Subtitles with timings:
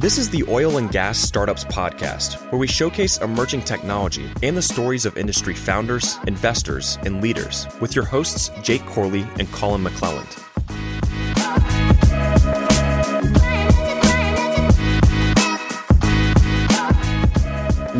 [0.00, 4.62] This is the Oil and Gas Startups Podcast, where we showcase emerging technology and the
[4.62, 10.38] stories of industry founders, investors, and leaders with your hosts, Jake Corley and Colin McClelland.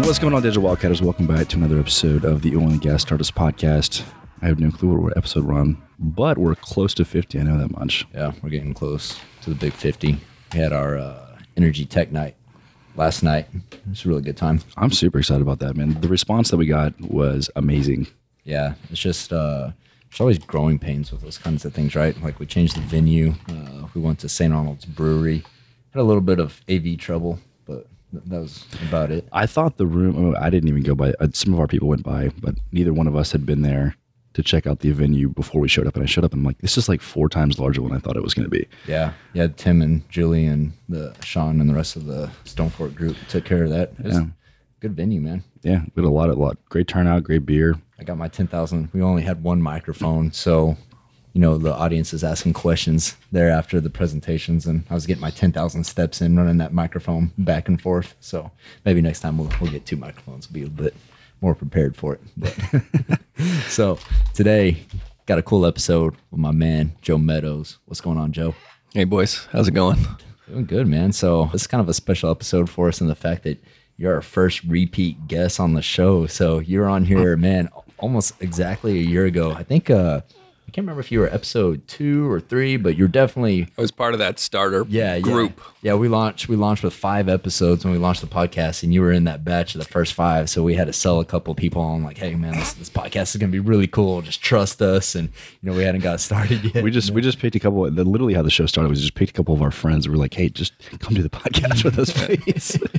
[0.07, 1.03] What's going on, Digital Wildcatters?
[1.03, 4.05] Welcome back to another episode of the Oil and Gas Startups Podcast.
[4.41, 7.39] I have no clue what episode we're on, but we're close to 50.
[7.39, 8.07] I know that much.
[8.15, 10.19] Yeah, we're getting close to the big 50.
[10.55, 11.30] We had our uh,
[11.61, 12.37] Energy Tech Night
[12.97, 13.47] last night.
[13.73, 14.61] It was a really good time.
[14.79, 16.01] I'm super excited about that, man.
[16.01, 18.07] The response that we got was amazing.
[18.45, 19.73] Yeah, it's just, uh,
[20.09, 22.21] there's always growing pains with those kinds of things, right?
[22.23, 23.35] Like we changed the venue.
[23.49, 24.55] Uh, we went to St.
[24.55, 25.43] Arnold's Brewery.
[25.93, 29.29] Had a little bit of AV trouble, but th- that was about it.
[29.33, 32.03] I thought the room, I didn't even go by, uh, some of our people went
[32.05, 33.97] by, but neither one of us had been there
[34.35, 35.95] to check out the venue before we showed up.
[35.95, 37.99] And I showed up and I'm like, this is like four times larger than I
[37.99, 38.67] thought it was going to be.
[38.87, 39.49] Yeah, yeah.
[39.49, 43.65] Tim and Julie and the Sean and the rest of the Stonefort group took care
[43.65, 43.93] of that.
[43.99, 44.27] It was Yeah.
[44.81, 45.43] good venue, man.
[45.63, 47.75] Yeah, we had a lot, a lot, great turnout, great beer.
[47.99, 48.89] I got my 10,000.
[48.93, 50.33] We only had one microphone.
[50.33, 50.77] So,
[51.35, 54.65] you know, the audience is asking questions there after the presentations.
[54.67, 58.15] And I was getting my 10,000 steps in running that microphone back and forth.
[58.21, 58.53] So
[58.87, 60.95] maybe next time we'll, we'll get two microphones, will be a bit
[61.41, 62.21] more prepared for it.
[62.37, 62.57] But
[63.69, 63.99] so
[64.35, 64.85] today,
[65.27, 67.79] got a cool episode with my man, Joe Meadows.
[67.87, 68.55] What's going on, Joe?
[68.93, 69.99] Hey boys, how's it going?
[70.49, 71.13] Doing good, man.
[71.13, 73.63] So this is kind of a special episode for us in the fact that
[73.97, 76.27] you're our first repeat guest on the show.
[76.27, 79.53] So you're on here, man, almost exactly a year ago.
[79.53, 80.23] I think uh
[80.71, 83.91] I can't remember if you were episode two or three, but you're definitely I was
[83.91, 85.21] part of that starter yeah, yeah.
[85.21, 85.61] group.
[85.83, 89.01] Yeah, we launched we launched with five episodes when we launched the podcast, and you
[89.01, 90.49] were in that batch of the first five.
[90.49, 93.35] So we had to sell a couple people on like, hey man, this, this podcast
[93.35, 94.23] is gonna be really cool.
[94.23, 95.17] Just trust us.
[95.17, 96.85] And you know, we hadn't got started yet.
[96.85, 97.91] We just we just picked a couple.
[97.91, 100.07] The, literally, how the show started was just picked a couple of our friends.
[100.07, 102.81] We were like, "Hey, just come do the podcast with us, please."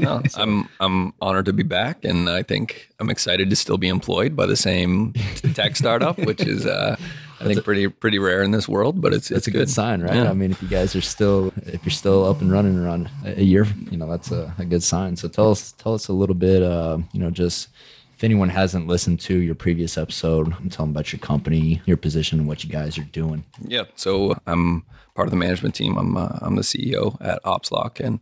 [0.00, 3.88] No, I'm I'm honored to be back, and I think I'm excited to still be
[3.88, 5.12] employed by the same
[5.54, 6.96] tech startup, which is uh,
[7.40, 10.16] I think pretty pretty rare in this world, but it's it's a good, sign, right?
[10.16, 10.30] Yeah.
[10.30, 13.40] I mean, if you guys are still if you're still up and running around a
[13.40, 15.16] a year, you know that's a, a good sign.
[15.16, 17.68] So tell us tell us a little bit, uh, you know, just
[18.16, 22.46] if anyone hasn't listened to your previous episode, tell them about your company, your position,
[22.46, 23.44] what you guys are doing.
[23.60, 24.84] Yeah, so I'm
[25.14, 25.96] part of the management team.
[25.96, 28.18] I'm uh, I'm the CEO at OpsLock, and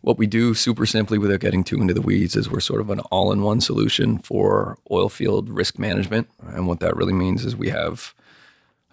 [0.00, 2.90] what we do, super simply, without getting too into the weeds, is we're sort of
[2.90, 6.28] an all-in-one solution for oil field risk management.
[6.42, 8.14] And what that really means is we have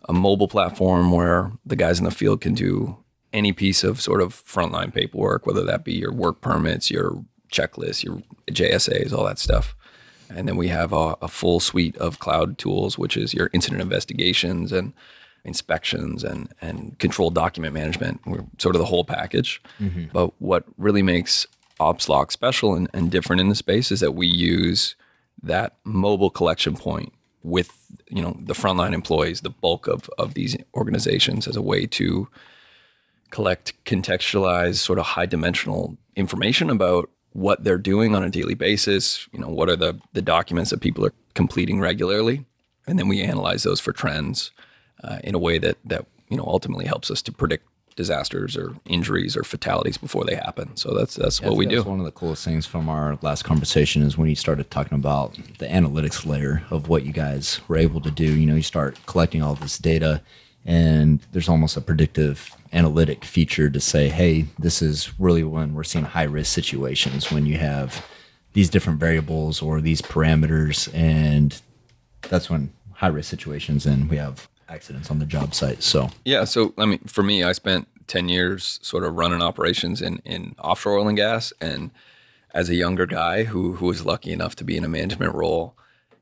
[0.09, 2.97] a mobile platform where the guys in the field can do
[3.33, 8.03] any piece of sort of frontline paperwork, whether that be your work permits, your checklists,
[8.03, 9.75] your JSAs, all that stuff.
[10.29, 13.81] And then we have a, a full suite of cloud tools, which is your incident
[13.81, 14.93] investigations and
[15.43, 18.21] inspections and and controlled document management.
[18.25, 19.61] We're sort of the whole package.
[19.79, 20.05] Mm-hmm.
[20.13, 21.47] But what really makes
[21.79, 24.95] OpsLock special and, and different in the space is that we use
[25.41, 27.11] that mobile collection point
[27.43, 27.71] with
[28.09, 32.27] you know the frontline employees, the bulk of of these organizations, as a way to
[33.29, 39.27] collect contextualized, sort of high dimensional information about what they're doing on a daily basis.
[39.31, 42.45] You know, what are the the documents that people are completing regularly,
[42.87, 44.51] and then we analyze those for trends
[45.03, 48.75] uh, in a way that that you know ultimately helps us to predict disasters or
[48.85, 50.75] injuries or fatalities before they happen.
[50.75, 51.89] So that's that's what we That's do.
[51.89, 55.35] One of the coolest things from our last conversation is when you started talking about
[55.59, 58.25] the analytics layer of what you guys were able to do.
[58.25, 60.21] You know, you start collecting all this data,
[60.65, 65.83] and there's almost a predictive analytic feature to say, hey, this is really when we're
[65.83, 68.05] seeing high risk situations when you have
[68.53, 71.61] these different variables or these parameters, and
[72.29, 75.83] that's when high risk situations and we have accidents on the job site.
[75.83, 76.45] So Yeah.
[76.45, 80.55] So, I mean, for me, I spent 10 years sort of running operations in, in
[80.59, 81.53] offshore oil and gas.
[81.61, 81.91] And
[82.53, 85.75] as a younger guy who, who was lucky enough to be in a management role,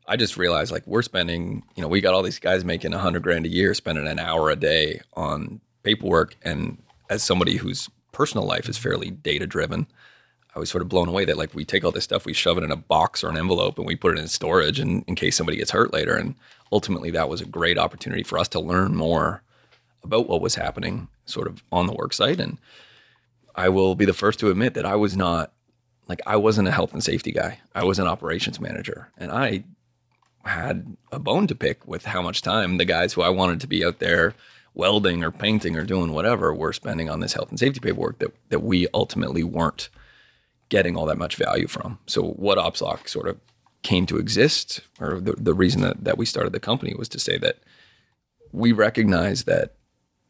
[0.08, 2.98] I just realized like we're spending, you know, we got all these guys making a
[2.98, 6.36] 100 grand a year, spending an hour a day on paperwork.
[6.44, 6.78] And
[7.10, 9.88] as somebody whose personal life is fairly data driven,
[10.56, 12.58] I was sort of blown away that like we take all this stuff, we shove
[12.58, 15.16] it in a box or an envelope, and we put it in storage, and in
[15.16, 16.16] case somebody gets hurt later.
[16.16, 16.36] And
[16.72, 19.42] ultimately, that was a great opportunity for us to learn more
[20.04, 22.40] about what was happening, sort of on the work site.
[22.40, 22.58] And
[23.56, 25.52] I will be the first to admit that I was not
[26.08, 27.60] like I wasn't a health and safety guy.
[27.76, 29.64] I was an operations manager, and I
[30.46, 33.68] had a bone to pick with how much time the guys who I wanted to
[33.68, 34.34] be out there
[34.74, 38.34] welding or painting or doing whatever were spending on this health and safety paperwork that
[38.50, 39.90] that we ultimately weren't
[40.70, 42.00] getting all that much value from.
[42.06, 43.40] So what OpsLock sort of
[43.82, 47.20] came to exist, or the, the reason that, that we started the company was to
[47.20, 47.58] say that
[48.52, 49.76] we recognize that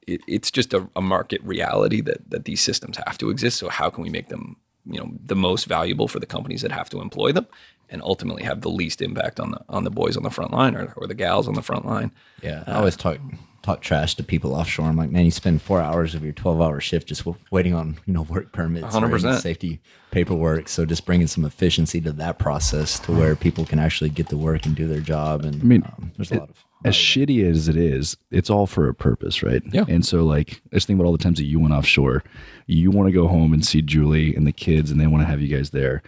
[0.08, 3.58] it, it's just a, a market reality that that these systems have to exist.
[3.58, 6.72] So how can we make them you know the most valuable for the companies that
[6.72, 7.48] have to employ them
[7.90, 10.76] and ultimately have the least impact on the on the boys on the front line
[10.76, 13.20] or, or the gals on the front line Yeah, I always talk
[13.69, 14.88] talk trash to people offshore.
[14.88, 17.98] I'm like, man, you spend four hours of your 12 hour shift just waiting on
[18.06, 19.30] you know work permits, or 100%.
[19.30, 19.80] any safety
[20.12, 20.68] paperwork.
[20.68, 24.38] So just bringing some efficiency to that process to where people can actually get to
[24.38, 25.45] work and do their job.
[25.45, 28.66] And I mean, um, there's a lot of as shitty as it is, it's all
[28.66, 29.62] for a purpose, right?
[29.71, 29.83] Yeah.
[29.89, 32.24] And so, like, I just think about all the times that you went offshore.
[32.68, 35.27] You want to go home and see Julie and the kids, and they want to
[35.27, 36.01] have you guys there.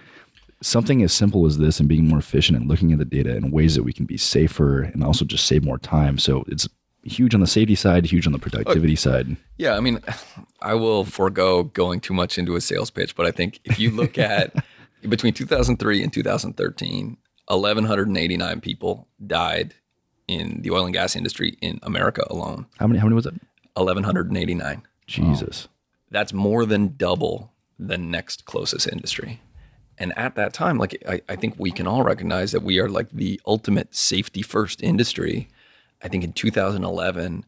[0.62, 3.52] Something as simple as this and being more efficient and looking at the data in
[3.52, 6.18] ways that we can be safer and also just save more time.
[6.18, 6.70] So it's
[7.04, 9.36] huge on the safety side, huge on the productivity side.
[9.58, 10.00] Yeah, I mean,
[10.62, 13.92] I will forego going too much into a sales pitch, but I think if you
[13.92, 14.54] look at
[15.08, 17.18] between 2003 and 2013,
[17.48, 19.74] 1,189 people died
[20.28, 22.66] in the oil and gas industry in America alone.
[22.80, 23.00] How many?
[23.00, 23.34] How many was it?
[23.74, 24.84] 1,189.
[25.08, 25.68] Jesus.
[26.10, 29.42] That's more than double the next closest industry.
[29.98, 32.90] And at that time, like I, I think we can all recognize that we are
[32.90, 35.50] like the ultimate safety first industry.
[36.04, 37.46] I think in 2011,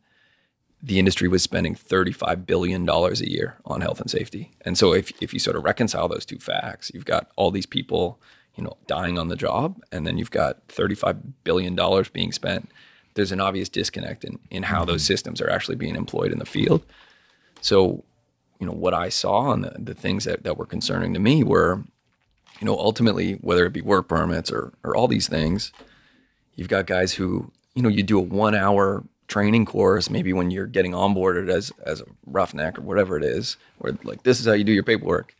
[0.82, 4.52] the industry was spending $35 billion a year on health and safety.
[4.62, 7.66] And so if, if you sort of reconcile those two facts, you've got all these
[7.66, 8.20] people,
[8.56, 11.80] you know, dying on the job, and then you've got $35 billion
[12.12, 12.70] being spent.
[13.14, 15.14] There's an obvious disconnect in, in how those mm-hmm.
[15.14, 16.86] systems are actually being employed in the field.
[17.62, 18.04] So,
[18.60, 21.46] you know, what I saw and the, the things that, that were concerning to me
[21.46, 21.82] were,
[22.60, 25.72] you know, ultimately, whether it be work permits or, or all these things,
[26.56, 30.52] you've got guys who, you know, you do a one hour training course, maybe when
[30.52, 34.46] you're getting onboarded as, as a roughneck or whatever it is, where like, this is
[34.46, 35.36] how you do your paperwork.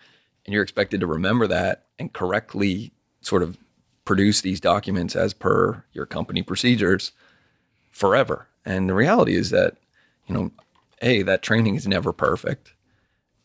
[0.46, 2.92] And you're expected to remember that and correctly
[3.22, 3.58] sort of
[4.06, 7.12] produce these documents as per your company procedures
[7.92, 8.48] forever.
[8.66, 9.78] And the reality is that,
[10.28, 10.52] you know,
[11.02, 12.74] A, that training is never perfect.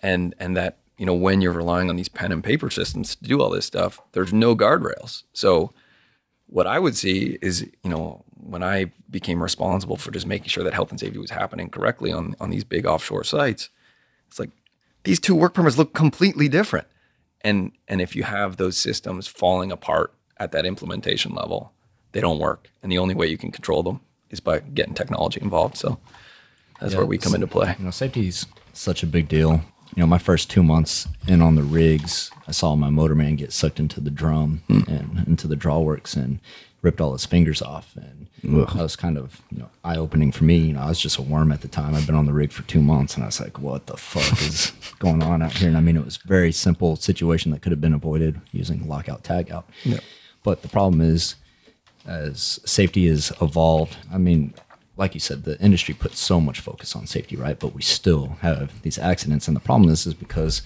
[0.01, 3.25] And and that, you know, when you're relying on these pen and paper systems to
[3.25, 5.25] do all this stuff, there's no guardrails.
[5.33, 5.73] So
[6.49, 10.65] what I would see is, you know, when I became responsible for just making sure
[10.65, 13.69] that health and safety was happening correctly on on these big offshore sites,
[14.29, 14.51] it's like
[15.05, 16.87] these two work permits look completely different.
[17.43, 21.73] And and if you have those systems falling apart at that implementation level,
[22.13, 22.71] they don't work.
[22.83, 24.01] And the only way you can control them
[24.31, 25.77] is by getting technology involved.
[25.77, 25.99] So
[26.81, 27.75] that's Yeah, where we come into play.
[27.79, 29.63] You know, safety is such a big deal.
[29.95, 33.53] You know, my first two months in on the rigs, I saw my motorman get
[33.53, 34.83] sucked into the drum hmm.
[34.89, 36.41] and into the drawworks and
[36.83, 37.97] ripped all his fingers off.
[37.97, 38.69] And Ugh.
[38.75, 40.59] that was kind of you know eye opening for me.
[40.59, 41.95] You know, I was just a worm at the time.
[41.95, 44.41] I'd been on the rig for two months, and I was like, "What the fuck
[44.43, 47.63] is going on out here?" And I mean, it was a very simple situation that
[47.63, 49.65] could have been avoided using lockout tagout.
[49.85, 50.01] Yeah.
[50.45, 51.35] But the problem is,
[52.07, 54.55] as safety has evolved, I mean,
[54.99, 57.59] like you said, the industry puts so much focus on safety, right?
[57.59, 59.47] But we still have these accidents.
[59.47, 60.63] And the problem is, is because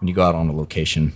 [0.00, 1.12] when you go out on a location,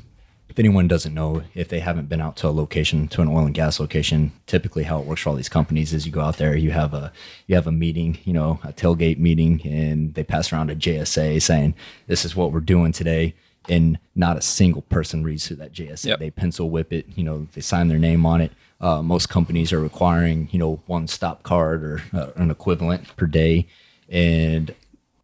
[0.51, 3.47] if anyone doesn't know, if they haven't been out to a location, to an oil
[3.47, 6.37] and gas location, typically how it works for all these companies is you go out
[6.37, 7.13] there, you have a
[7.47, 11.41] you have a meeting, you know, a tailgate meeting, and they pass around a JSA
[11.41, 11.75] saying,
[12.07, 13.35] "This is what we're doing today."
[13.69, 16.07] And not a single person reads through that JSA.
[16.07, 16.19] Yep.
[16.19, 18.53] They pencil whip it, you know, they sign their name on it.
[18.81, 23.27] Uh, most companies are requiring, you know, one stop card or uh, an equivalent per
[23.27, 23.67] day.
[24.09, 24.75] And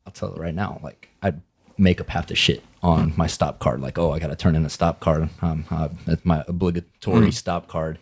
[0.07, 1.40] I'll tell you right now, like I'd
[1.79, 3.81] make up half the shit on my stop card.
[3.81, 5.29] Like, oh, I got to turn in a stop card.
[5.40, 7.99] Um, uh, that's my obligatory stop card.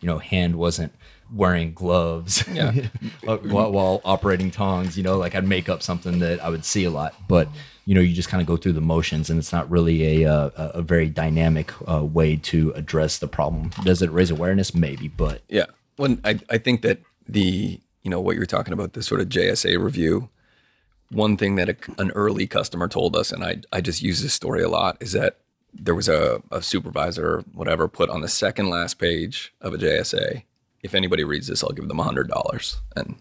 [0.00, 0.92] You know, hand wasn't
[1.32, 2.72] wearing gloves Yeah.
[3.24, 4.96] while, while operating tongs.
[4.96, 7.48] You know, like I'd make up something that I would see a lot, but
[7.84, 10.30] you know, you just kind of go through the motions, and it's not really a
[10.32, 13.70] uh, a a very dynamic uh, way to address the problem.
[13.84, 14.74] Does it raise awareness?
[14.74, 15.66] Maybe, but Yeah.
[15.96, 19.28] When I, I think that the, you know, what you're talking about, the sort of
[19.28, 20.28] JSA review,
[21.10, 24.34] one thing that a, an early customer told us, and I, I just use this
[24.34, 25.38] story a lot, is that
[25.72, 29.78] there was a, a supervisor or whatever put on the second last page of a
[29.78, 30.42] JSA,
[30.86, 32.76] if anybody reads this, I'll give them $100.
[32.96, 33.16] And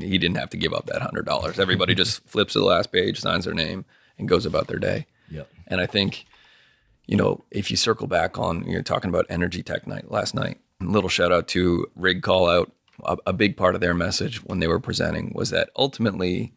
[0.00, 1.58] he didn't have to give up that $100.
[1.58, 3.84] Everybody just flips to the last page, signs their name,
[4.18, 5.06] and goes about their day.
[5.30, 5.50] Yep.
[5.66, 6.26] And I think,
[7.06, 10.60] you know, if you circle back on, you're talking about Energy Tech Night last night.
[10.80, 12.72] Little shout out to Rig Call Out.
[13.04, 16.54] A, a big part of their message when they were presenting was that ultimately,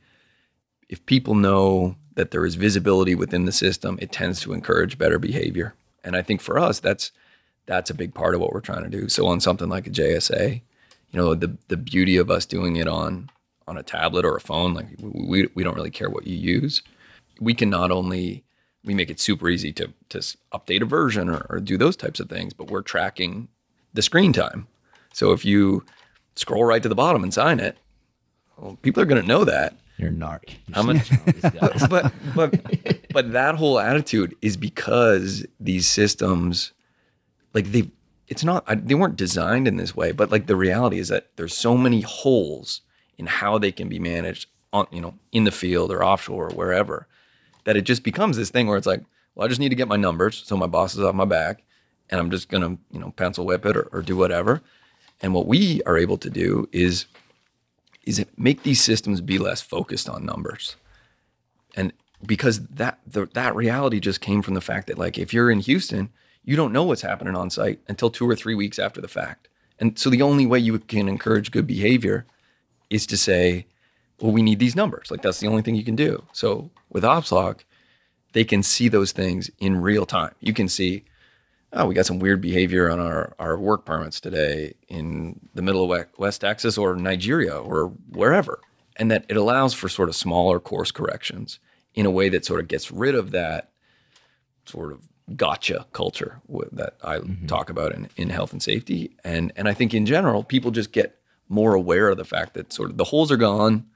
[0.87, 5.19] if people know that there is visibility within the system, it tends to encourage better
[5.19, 5.73] behavior.
[6.03, 7.11] And I think for us, that's
[7.69, 9.07] that's a big part of what we're trying to do.
[9.07, 10.59] So on something like a JSA,
[11.11, 13.29] you know, the the beauty of us doing it on
[13.67, 16.81] on a tablet or a phone, like we we don't really care what you use.
[17.39, 18.43] We can not only
[18.83, 20.17] we make it super easy to to
[20.51, 23.47] update a version or, or do those types of things, but we're tracking
[23.93, 24.67] the screen time.
[25.13, 25.85] So if you
[26.35, 27.77] scroll right to the bottom and sign it,
[28.57, 29.75] well, people are going to know that.
[29.97, 30.43] You're a narc.
[30.67, 31.87] You're How much- snitching on these guys.
[31.89, 36.71] but but but that whole attitude is because these systems
[37.53, 37.89] like they
[38.27, 41.27] it's not I- they weren't designed in this way but like the reality is that
[41.35, 42.81] there's so many holes
[43.17, 46.55] in how they can be managed on you know in the field or offshore or
[46.55, 47.07] wherever
[47.65, 49.01] that it just becomes this thing where it's like
[49.35, 51.63] well I just need to get my numbers so my boss is off my back
[52.09, 54.61] and I'm just gonna you know pencil whip it or, or do whatever.
[55.21, 57.05] And what we are able to do is
[58.05, 60.75] is make these systems be less focused on numbers.
[61.75, 61.93] And
[62.25, 65.59] because that the, that reality just came from the fact that like if you're in
[65.59, 66.09] Houston,
[66.49, 69.49] you don't know what's happening on site until two or three weeks after the fact.
[69.77, 72.25] And so the only way you can encourage good behavior
[72.89, 73.67] is to say,
[74.19, 75.11] well, we need these numbers.
[75.11, 76.23] Like that's the only thing you can do.
[76.33, 77.59] So with OpsLock,
[78.33, 80.33] they can see those things in real time.
[80.39, 81.03] You can see,
[81.71, 85.83] oh, we got some weird behavior on our, our work permits today in the middle
[85.83, 88.59] of West- Texas or Nigeria or wherever.
[88.95, 91.59] And that it allows for sort of smaller course corrections
[91.93, 93.69] in a way that sort of gets rid of that
[94.65, 97.45] sort of gotcha culture that I mm-hmm.
[97.47, 99.15] talk about in, in health and safety.
[99.23, 102.71] And and I think in general, people just get more aware of the fact that
[102.71, 103.87] sort of the holes are gone.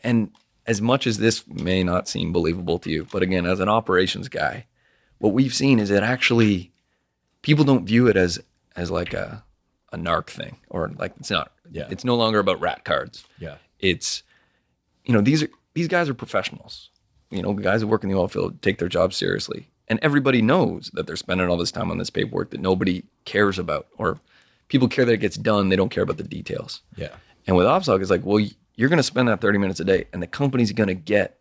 [0.00, 0.30] And
[0.66, 4.28] as much as this may not seem believable to you, but again, as an operations
[4.28, 4.66] guy,
[5.18, 6.72] what we've seen is that actually
[7.42, 8.40] people don't view it as
[8.76, 9.44] as like a
[9.92, 11.52] a narc thing or like it's not.
[11.70, 11.86] Yeah.
[11.90, 13.56] It's no longer about rat cards yeah.
[13.78, 14.22] it's
[15.04, 16.90] you know these are these guys are professionals
[17.30, 20.40] you know guys that work in the oil field take their job seriously and everybody
[20.42, 24.18] knows that they're spending all this time on this paperwork that nobody cares about or
[24.68, 27.14] people care that it gets done they don't care about the details Yeah.
[27.46, 28.44] and with OpsLock, it's like, well,
[28.76, 31.38] you're going to spend that 30 minutes a day, and the company's going to get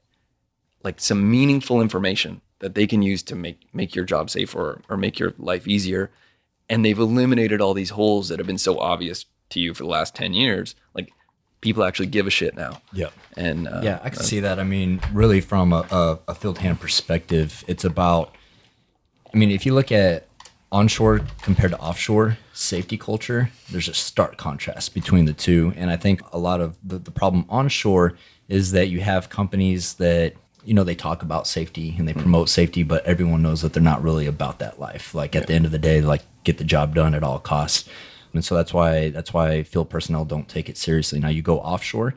[0.83, 4.81] like some meaningful information that they can use to make make your job safer or,
[4.89, 6.11] or make your life easier.
[6.69, 9.89] And they've eliminated all these holes that have been so obvious to you for the
[9.89, 10.75] last 10 years.
[10.93, 11.11] Like
[11.61, 12.81] people actually give a shit now.
[12.93, 13.09] Yeah.
[13.37, 14.59] And uh, Yeah, I can see that.
[14.59, 18.35] I mean, really, from a, a, a field hand perspective, it's about.
[19.33, 20.27] I mean, if you look at
[20.71, 25.73] onshore compared to offshore safety culture, there's a stark contrast between the two.
[25.75, 29.95] And I think a lot of the, the problem onshore is that you have companies
[29.95, 30.33] that
[30.63, 32.21] you know they talk about safety and they hmm.
[32.21, 35.15] promote safety, but everyone knows that they're not really about that life.
[35.15, 37.89] Like at the end of the day, like get the job done at all costs.
[38.33, 41.19] And so that's why that's why field personnel don't take it seriously.
[41.19, 42.15] Now you go offshore,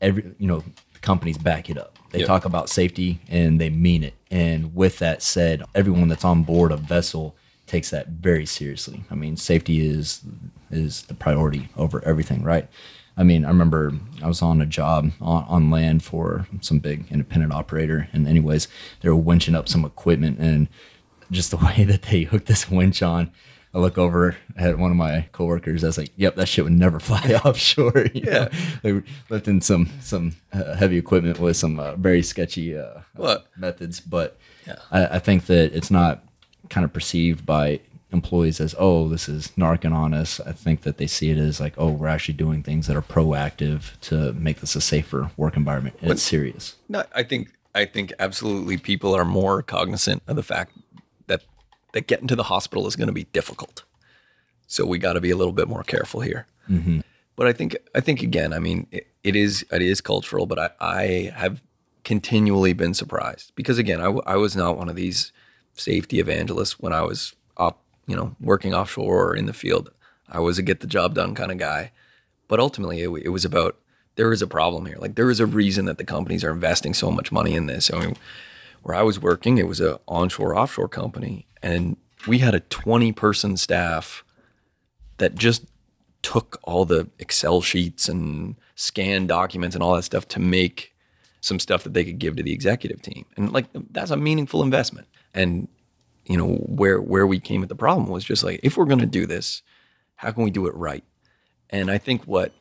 [0.00, 1.93] every you know the companies back it up.
[2.14, 2.28] They Yep.
[2.28, 4.14] talk about safety and they mean it.
[4.30, 7.34] And with that said, everyone that's on board a vessel
[7.66, 9.02] takes that very seriously.
[9.10, 10.22] I mean, safety is
[10.70, 12.68] is the priority over everything, right?
[13.16, 13.92] I mean, I remember
[14.22, 18.68] I was on a job on, on land for some big independent operator, and anyways,
[19.00, 20.68] they were winching up some equipment, and
[21.32, 23.32] just the way that they hooked this winch on,
[23.74, 25.82] I look over at one of my coworkers.
[25.82, 28.48] I was like, "Yep, that shit would never fly offshore." you know?
[28.82, 33.00] they were lifting some some uh, heavy equipment with some uh, very sketchy uh,
[33.56, 34.76] methods, but Yeah.
[34.90, 36.24] I, I think that it's not
[36.70, 37.80] kind of perceived by
[38.12, 41.58] employees as, "Oh, this is narking on us." I think that they see it as
[41.58, 45.56] like, "Oh, we're actually doing things that are proactive to make this a safer work
[45.56, 46.76] environment." And it's serious.
[46.88, 50.76] No, I think I think absolutely people are more cognizant of the fact
[51.94, 53.84] that getting to the hospital is going to be difficult.
[54.66, 56.46] So we got to be a little bit more careful here.
[56.68, 57.00] Mm-hmm.
[57.36, 60.58] But I think I think again, I mean, it, it is it is cultural, but
[60.58, 61.62] I, I have
[62.04, 65.32] continually been surprised because again, I, I was not one of these
[65.72, 69.90] safety evangelists when I was up, you know, working offshore or in the field.
[70.28, 71.92] I was a get the job done kind of guy.
[72.46, 73.76] But ultimately, it, it was about
[74.16, 74.96] there is a problem here.
[74.98, 77.92] Like there is a reason that the companies are investing so much money in this.
[77.92, 78.16] I mean,
[78.84, 83.12] where I was working, it was an onshore offshore company, and we had a 20
[83.12, 84.24] person staff
[85.16, 85.64] that just
[86.22, 90.94] took all the Excel sheets and scanned documents and all that stuff to make
[91.40, 93.24] some stuff that they could give to the executive team.
[93.36, 95.08] And like that's a meaningful investment.
[95.34, 95.68] And
[96.26, 99.00] you know, where where we came at the problem was just like if we're going
[99.00, 99.62] to do this,
[100.16, 101.04] how can we do it right?
[101.70, 102.52] And I think what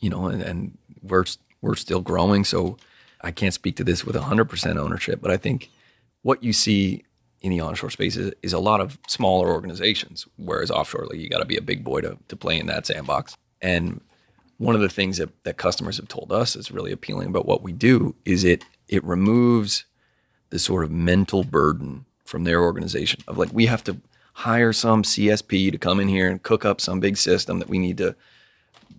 [0.00, 1.24] you know, and, and we're
[1.60, 2.76] we're still growing, so
[3.22, 5.70] I can't speak to this with 100% ownership, but I think
[6.22, 7.04] what you see
[7.40, 11.28] in the onshore space is, is a lot of smaller organizations, whereas offshore, like you
[11.28, 13.36] got to be a big boy to, to play in that sandbox.
[13.60, 14.00] And
[14.58, 17.62] one of the things that, that customers have told us is really appealing about what
[17.62, 19.84] we do is it it removes
[20.50, 23.96] the sort of mental burden from their organization of like we have to
[24.34, 27.78] hire some CSP to come in here and cook up some big system that we
[27.78, 28.14] need to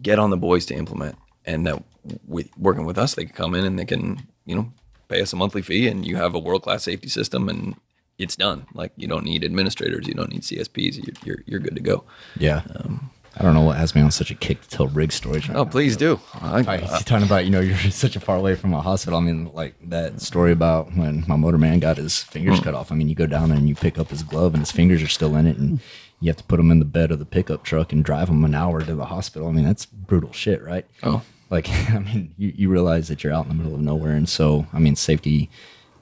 [0.02, 1.82] get on the boys to implement and that
[2.28, 4.72] with working with us they can come in and they can you know
[5.08, 7.76] pay us a monthly fee and you have a world-class safety system and
[8.18, 11.76] it's done like you don't need administrators you don't need csps you're, you're, you're good
[11.76, 12.04] to go
[12.38, 12.62] Yeah.
[12.76, 15.50] Um, I don't know what has me on such a kick to tell rig stories.
[15.50, 15.70] Right Oh, now.
[15.70, 16.20] please do.
[16.40, 19.18] I, you're talking about you know you're such a far away from a hospital.
[19.18, 22.66] I mean, like that story about when my motorman got his fingers hmm.
[22.66, 22.92] cut off.
[22.92, 25.02] I mean, you go down there and you pick up his glove and his fingers
[25.02, 25.80] are still in it, and
[26.20, 28.46] you have to put him in the bed of the pickup truck and drive him
[28.46, 29.48] an hour to the hospital.
[29.48, 30.86] I mean, that's brutal shit, right?
[31.02, 31.24] Oh.
[31.54, 34.28] Like I mean, you, you realize that you're out in the middle of nowhere, and
[34.28, 35.50] so I mean, safety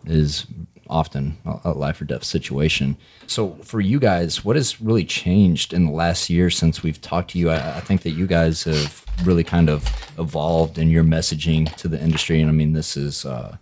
[0.05, 0.47] is
[0.89, 2.97] often a life or death situation.
[3.27, 7.31] So for you guys, what has really changed in the last year since we've talked
[7.31, 7.49] to you?
[7.49, 11.87] I, I think that you guys have really kind of evolved in your messaging to
[11.87, 13.57] the industry, and I mean, this is uh,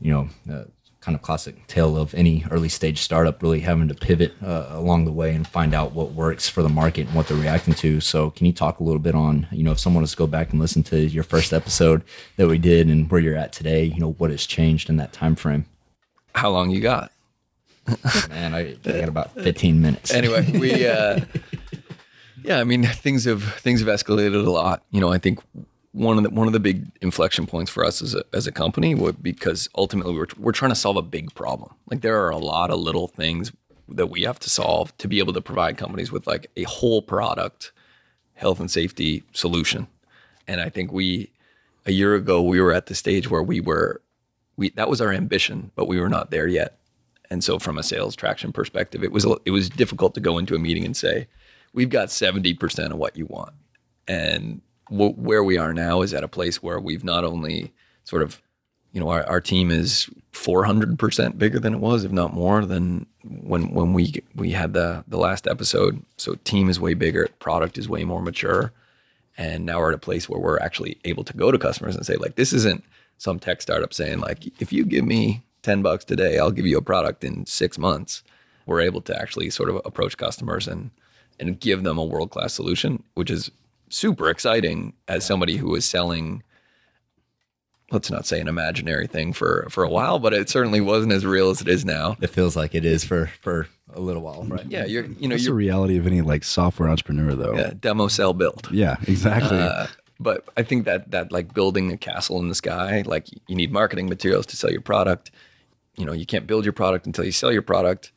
[0.00, 0.28] you know.
[0.52, 0.64] Uh,
[1.04, 5.04] kind of classic tale of any early stage startup really having to pivot uh, along
[5.04, 8.00] the way and find out what works for the market and what they're reacting to.
[8.00, 10.26] So, can you talk a little bit on, you know, if someone wants to go
[10.26, 12.02] back and listen to your first episode
[12.36, 15.12] that we did and where you're at today, you know, what has changed in that
[15.12, 15.66] time frame?
[16.34, 17.12] how long you got?
[18.28, 20.12] Man, I, I got about 15 minutes.
[20.12, 21.20] anyway, we uh,
[22.44, 24.82] yeah, I mean things have things have escalated a lot.
[24.90, 25.40] You know, I think
[25.94, 28.52] one of the one of the big inflection points for us as a as a
[28.52, 31.72] company because ultimately we're we're trying to solve a big problem.
[31.90, 33.52] Like there are a lot of little things
[33.88, 37.00] that we have to solve to be able to provide companies with like a whole
[37.00, 37.70] product
[38.34, 39.86] health and safety solution.
[40.48, 41.30] And I think we
[41.86, 44.02] a year ago we were at the stage where we were
[44.56, 46.78] we that was our ambition, but we were not there yet.
[47.30, 50.56] And so, from a sales traction perspective, it was it was difficult to go into
[50.56, 51.28] a meeting and say,
[51.72, 53.54] "We've got seventy percent of what you want."
[54.06, 54.60] And
[54.90, 57.72] w- where we are now is at a place where we've not only
[58.04, 58.40] sort of,
[58.92, 62.32] you know, our, our team is four hundred percent bigger than it was, if not
[62.32, 66.04] more, than when when we we had the the last episode.
[66.16, 68.72] So, team is way bigger, product is way more mature,
[69.36, 72.06] and now we're at a place where we're actually able to go to customers and
[72.06, 72.84] say, like, this isn't
[73.18, 76.78] some tech startup saying like, if you give me 10 bucks today, I'll give you
[76.78, 78.22] a product in six months.
[78.66, 80.90] We're able to actually sort of approach customers and
[81.40, 83.50] and give them a world class solution, which is
[83.94, 86.42] super exciting as somebody who was selling.
[87.92, 91.24] Let's not say an imaginary thing for for a while, but it certainly wasn't as
[91.24, 92.16] real as it is now.
[92.20, 94.66] it feels like it is for, for a little while, right?
[94.68, 97.54] Yeah, you're you know That's the you're reality of any like software entrepreneur, though.
[97.54, 98.68] yeah, demo sell build.
[98.72, 99.58] Yeah, exactly.
[99.58, 99.86] Uh,
[100.18, 103.70] but I think that that like building a castle in the sky, like you need
[103.70, 105.30] marketing materials to sell your product.
[105.96, 108.10] You know, you can't build your product until you sell your product,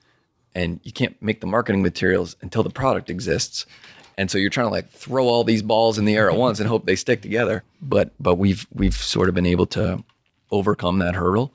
[0.56, 3.68] and you can't make the marketing materials until the product exists.
[4.17, 6.60] And so you're trying to like throw all these balls in the air at once
[6.60, 7.63] and hope they stick together.
[7.82, 10.03] But but we've we've sort of been able to
[10.49, 11.53] overcome that hurdle,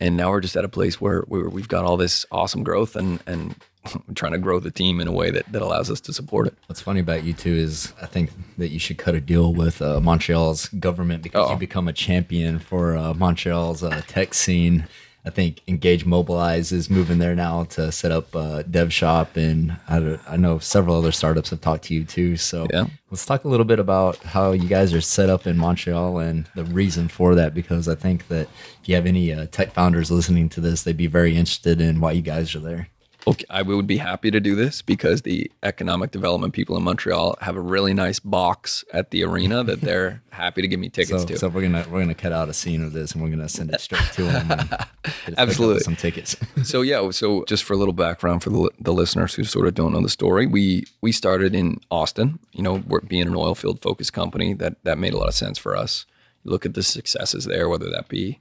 [0.00, 3.20] and now we're just at a place where we've got all this awesome growth and
[3.26, 3.54] and
[4.14, 6.54] trying to grow the team in a way that that allows us to support it.
[6.66, 9.80] What's funny about you two is I think that you should cut a deal with
[9.80, 11.52] uh, Montreal's government because Uh-oh.
[11.52, 14.86] you become a champion for uh, Montreal's uh, tech scene.
[15.26, 19.74] I think Engage Mobilize is moving there now to set up a dev shop, and
[19.88, 22.36] I, I know several other startups have talked to you too.
[22.36, 22.86] So Yeah.
[23.10, 26.46] let's talk a little bit about how you guys are set up in Montreal and
[26.54, 27.54] the reason for that.
[27.54, 28.48] Because I think that
[28.82, 32.00] if you have any uh, tech founders listening to this, they'd be very interested in
[32.00, 32.88] why you guys are there.
[33.26, 37.36] Okay, I would be happy to do this because the economic development people in Montreal
[37.40, 41.22] have a really nice box at the arena that they're happy to give me tickets
[41.22, 41.38] So, to.
[41.38, 43.72] so we're gonna we're gonna cut out a scene of this and we're gonna send
[43.72, 44.50] it straight to them.
[44.50, 45.80] And get us picked up Absolutely.
[45.80, 46.36] some tickets.
[46.64, 49.74] so yeah, so just for a little background for the, the listeners who sort of
[49.74, 52.38] don't know the story, we we started in Austin.
[52.52, 55.34] You know, we're being an oil field focused company that that made a lot of
[55.34, 56.06] sense for us.
[56.44, 58.38] You look at the successes there, whether that be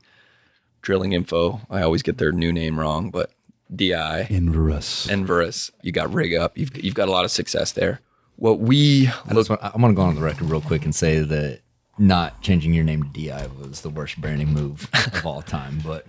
[0.82, 1.62] Drilling Info.
[1.70, 3.32] I always get their new name wrong, but
[3.76, 4.28] DI.
[4.30, 5.08] Inverus.
[5.08, 8.02] Enverus, you got Rig Up, you've you've got a lot of success there.
[8.36, 10.94] What we I just want, I want to go on the record real quick and
[10.94, 11.62] say that
[11.98, 15.80] not changing your name to Di was the worst branding move of all time.
[15.84, 16.06] But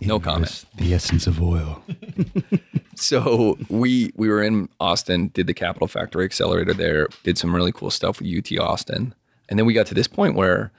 [0.00, 0.64] no comment.
[0.76, 1.82] The essence of oil.
[2.96, 7.72] So we we were in Austin, did the Capital Factory Accelerator there, did some really
[7.72, 9.14] cool stuff with UT Austin,
[9.48, 10.72] and then we got to this point where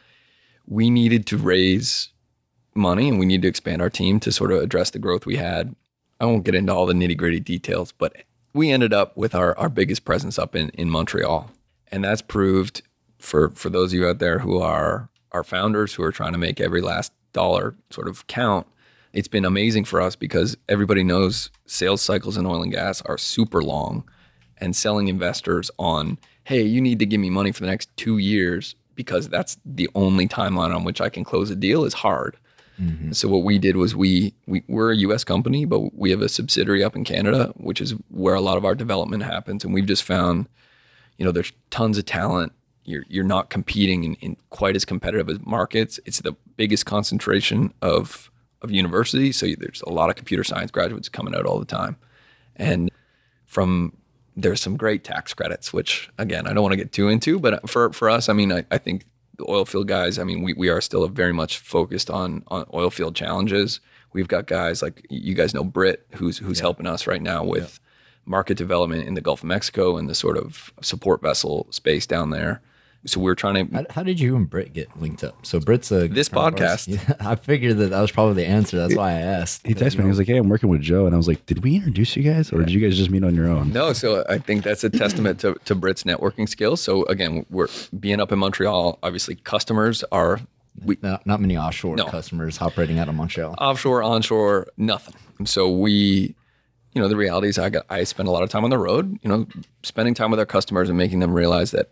[0.68, 2.10] we needed to raise
[2.74, 5.36] money and we needed to expand our team to sort of address the growth we
[5.36, 5.76] had.
[6.20, 8.16] I won't get into all the nitty gritty details, but
[8.54, 11.52] we ended up with our, our biggest presence up in, in Montreal.
[11.92, 12.82] And that's proved
[13.20, 16.38] for, for those of you out there who are our founders who are trying to
[16.38, 18.66] make every last dollar sort of count.
[19.14, 23.18] It's been amazing for us because everybody knows sales cycles in oil and gas are
[23.18, 24.04] super long
[24.58, 28.18] and selling investors on, hey, you need to give me money for the next two
[28.18, 32.38] years because that's the only timeline on which I can close a deal is hard.
[32.82, 33.12] Mm-hmm.
[33.12, 35.24] So what we did was we, we we're a U.S.
[35.24, 38.66] company, but we have a subsidiary up in Canada, which is where a lot of
[38.66, 39.64] our development happens.
[39.64, 40.48] And we've just found,
[41.18, 42.54] you know, there's tons of talent.
[42.84, 46.00] You're you're not competing in, in quite as competitive as markets.
[46.06, 51.10] It's the biggest concentration of of universities, so there's a lot of computer science graduates
[51.10, 51.98] coming out all the time.
[52.56, 52.90] And
[53.46, 53.94] from
[54.36, 57.68] there's some great tax credits, which again I don't want to get too into, but
[57.68, 59.06] for for us, I mean, I, I think
[59.38, 62.66] the oil field guys, I mean, we, we are still very much focused on on
[62.74, 63.80] oil field challenges.
[64.14, 67.80] We've got guys like you guys know Britt, who's who's helping us right now with
[68.26, 72.32] market development in the Gulf of Mexico and the sort of support vessel space down
[72.32, 72.62] there.
[73.08, 75.46] So we're trying to How, how did you and Britt get linked up?
[75.46, 76.88] So Britt's a This podcast.
[76.88, 78.78] Yeah, I figured that that was probably the answer.
[78.78, 79.66] That's why I asked.
[79.66, 80.04] He texted me.
[80.04, 82.16] He was like, "Hey, I'm working with Joe," and I was like, "Did we introduce
[82.16, 84.64] you guys, or did you guys just meet on your own?" No, so I think
[84.64, 86.82] that's a testament to, to Britt's networking skills.
[86.82, 87.68] So again, we're
[88.00, 89.00] being up in Montreal.
[89.02, 90.42] Obviously, customers are
[90.84, 92.06] we Not, not many offshore No.
[92.06, 93.56] customers operating out of Montreal.
[93.58, 95.16] offshore, onshore, nothing.
[95.46, 96.36] So we,
[96.94, 98.78] you know, the reality is I got I spend a lot of time on the
[98.78, 99.18] road.
[99.24, 99.48] You know,
[99.84, 101.92] spending time with our customers and making them realize that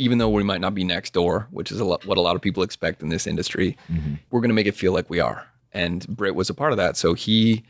[0.00, 2.34] even though we might not be next door, which is a lot, what a lot
[2.34, 4.14] of people expect in this industry, mm-hmm.
[4.30, 5.46] we're going to make it feel like we are.
[5.72, 6.96] And Britt was a part of that.
[6.96, 7.62] So he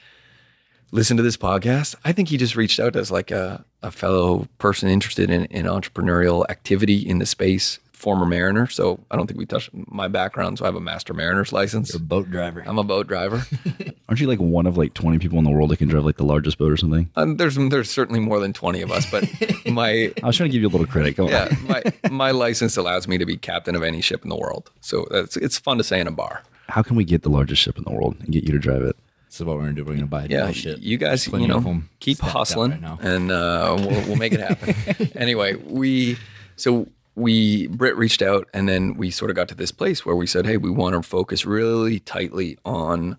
[0.93, 1.97] listened to this podcast.
[2.05, 5.67] I think he just reached out as like a, a fellow person interested in, in
[5.67, 8.67] entrepreneurial activity in the space, former mariner.
[8.67, 10.59] So I don't think we touched my background.
[10.59, 11.93] So I have a master mariner's license.
[11.93, 12.65] You're a boat driver.
[12.67, 13.45] I'm a boat driver.
[14.09, 16.17] Aren't you like one of like 20 people in the world that can drive like
[16.17, 17.09] the largest boat or something?
[17.17, 19.25] Um, there's there's certainly more than 20 of us, but
[19.67, 21.15] my I was trying to give you a little credit.
[21.17, 21.31] Come on.
[21.33, 24.71] yeah my my license allows me to be captain of any ship in the world.
[24.81, 26.43] So that's it's fun to say in a bar.
[26.69, 28.83] How can we get the largest ship in the world and get you to drive
[28.83, 28.97] it?
[29.29, 29.85] So what we're gonna do.
[29.85, 30.79] We're gonna buy a Yeah, yeah, ship.
[30.81, 34.33] you guys, Plenty you of know, 'em keep hustling, right and uh, we'll, we'll make
[34.33, 34.75] it happen.
[35.15, 36.17] anyway, we
[36.57, 36.89] so
[37.21, 40.27] we Britt reached out, and then we sort of got to this place where we
[40.27, 43.17] said, hey, we want to focus really tightly on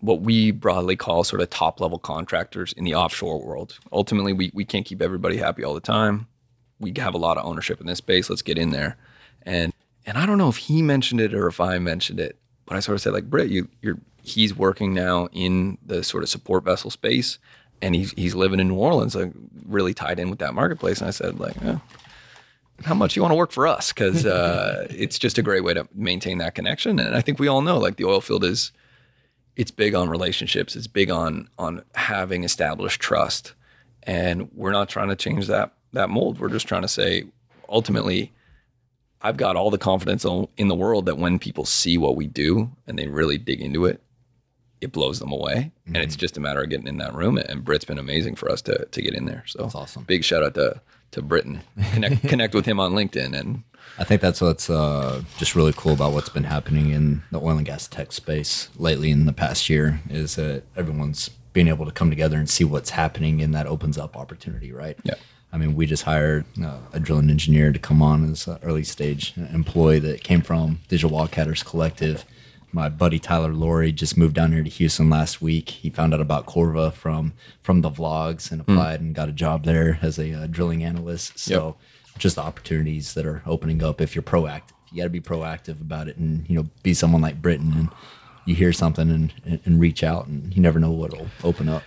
[0.00, 3.78] what we broadly call sort of top level contractors in the offshore world.
[3.90, 6.26] Ultimately, we we can't keep everybody happy all the time.
[6.78, 8.28] We have a lot of ownership in this space.
[8.28, 8.96] Let's get in there,
[9.42, 9.72] and
[10.06, 12.80] and I don't know if he mentioned it or if I mentioned it, but I
[12.80, 16.64] sort of said like Britt, you you're he's working now in the sort of support
[16.64, 17.38] vessel space,
[17.80, 19.32] and he's he's living in New Orleans, like
[19.66, 21.00] really tied in with that marketplace.
[21.00, 21.56] And I said like,
[22.84, 23.92] how much you want to work for us?
[23.92, 26.98] Because uh, it's just a great way to maintain that connection.
[26.98, 28.72] And I think we all know like the oil field is
[29.56, 30.76] it's big on relationships.
[30.76, 33.54] It's big on on having established trust,
[34.02, 36.38] and we're not trying to change that that mold.
[36.38, 37.24] We're just trying to say,
[37.68, 38.32] ultimately,
[39.22, 42.70] I've got all the confidence in the world that when people see what we do
[42.86, 44.02] and they really dig into it,
[44.84, 45.72] it blows them away.
[45.86, 47.36] And it's just a matter of getting in that room.
[47.36, 49.44] And Britt's been amazing for us to to get in there.
[49.46, 50.04] So That's awesome.
[50.04, 50.80] Big shout out to
[51.12, 51.62] to Britton.
[51.92, 53.64] Connect connect with him on LinkedIn and
[53.98, 57.56] I think that's what's uh, just really cool about what's been happening in the oil
[57.58, 61.92] and gas tech space lately in the past year is that everyone's being able to
[61.92, 64.98] come together and see what's happening, and that opens up opportunity, right?
[65.04, 65.14] Yeah.
[65.52, 68.82] I mean, we just hired uh, a drilling engineer to come on as an early
[68.82, 72.24] stage employee that came from Digital Wildcatters Collective.
[72.74, 75.70] My buddy Tyler Laurie just moved down here to Houston last week.
[75.70, 79.64] He found out about Corva from from the vlogs and applied and got a job
[79.64, 81.38] there as a uh, drilling analyst.
[81.38, 81.76] So
[82.18, 84.72] just the opportunities that are opening up if you're proactive.
[84.90, 87.90] You got to be proactive about it and you know be someone like Britain and
[88.44, 91.84] you hear something and, and, and reach out and you never know what'll open up.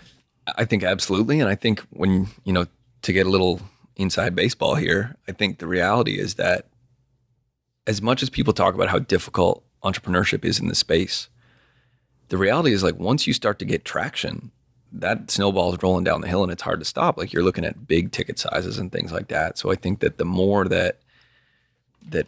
[0.56, 1.42] I think absolutely.
[1.42, 2.66] And I think when, you know,
[3.02, 3.60] to get a little
[3.98, 6.68] inside baseball here, I think the reality is that
[7.86, 11.30] as much as people talk about how difficult entrepreneurship is in the space,
[12.30, 14.52] the reality is like once you start to get traction,
[14.92, 17.18] that snowball is rolling down the hill and it's hard to stop.
[17.18, 19.58] Like you're looking at big ticket sizes and things like that.
[19.58, 21.00] So I think that the more that
[22.10, 22.28] that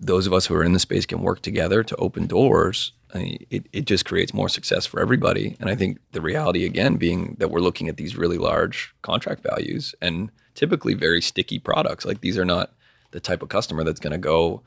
[0.00, 3.18] those of us who are in the space can work together to open doors, I
[3.18, 5.56] mean, it, it just creates more success for everybody.
[5.60, 9.42] And I think the reality again being that we're looking at these really large contract
[9.42, 12.04] values and typically very sticky products.
[12.04, 12.72] Like these are not
[13.12, 14.62] the type of customer that's going to go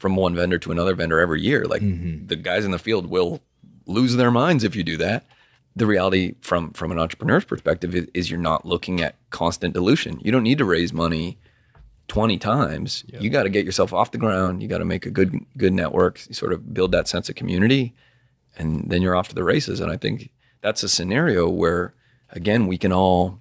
[0.00, 1.64] from one vendor to another vendor every year.
[1.66, 2.26] Like mm-hmm.
[2.26, 3.40] the guys in the field will
[3.86, 5.26] lose their minds if you do that.
[5.76, 10.18] The reality from from an entrepreneur's perspective is, is you're not looking at constant dilution.
[10.22, 11.38] You don't need to raise money
[12.08, 13.04] 20 times.
[13.06, 14.62] You got to get yourself off the ground.
[14.62, 17.36] You got to make a good good network, you sort of build that sense of
[17.36, 17.94] community
[18.58, 21.94] and then you're off to the races and I think that's a scenario where
[22.30, 23.38] again we can all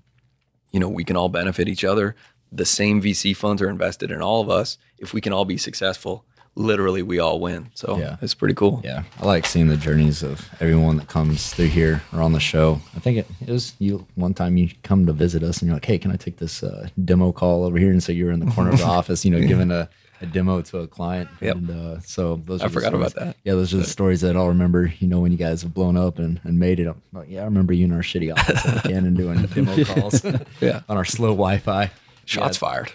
[0.71, 2.15] you know, we can all benefit each other.
[2.51, 4.77] The same VC funds are invested in all of us.
[4.97, 7.69] If we can all be successful, literally we all win.
[7.73, 8.17] So Yeah.
[8.21, 8.81] it's pretty cool.
[8.83, 12.39] Yeah, I like seeing the journeys of everyone that comes through here or on the
[12.39, 12.81] show.
[12.95, 15.75] I think it, it was you one time you come to visit us and you're
[15.75, 18.39] like, "Hey, can I take this uh, demo call over here?" And so you're in
[18.39, 19.87] the corner of the office, you know, giving a,
[20.21, 21.29] a demo to a client.
[21.39, 21.55] Yep.
[21.55, 23.37] And uh, so those I are the forgot about stories- that.
[23.45, 24.91] Yeah, those are the stories that I'll remember.
[24.99, 26.87] You know, when you guys have blown up and, and made it.
[26.87, 30.25] I'm like, yeah, I remember you in our shitty office at Cannon doing demo calls.
[30.59, 30.81] Yeah.
[30.89, 31.89] on our slow Wi-Fi.
[32.25, 32.91] Shots fired.